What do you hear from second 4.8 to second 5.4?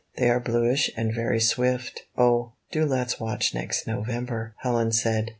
said.